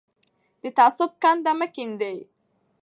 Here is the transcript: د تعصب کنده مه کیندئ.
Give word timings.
د 0.61 0.63
تعصب 0.77 1.11
کنده 1.21 1.51
مه 1.59 1.67
کیندئ. 1.75 2.17